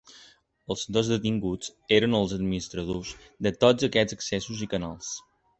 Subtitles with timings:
[0.75, 1.69] Els dos detinguts
[1.99, 3.13] eren els administradors
[3.49, 5.17] de tots aquests accessos i canals.